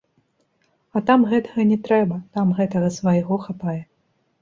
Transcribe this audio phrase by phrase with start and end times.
[0.99, 3.81] А там гэтага не трэба, там гэтага свайго хапае.